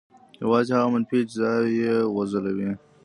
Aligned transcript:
یوازې 0.41 0.71
هغه 0.77 0.89
منفي 0.93 1.15
اجزا 1.21 1.51
یې 1.79 1.93
وځلوي. 2.15 2.71